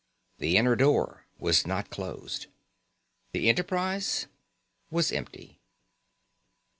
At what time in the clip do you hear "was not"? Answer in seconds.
1.37-1.91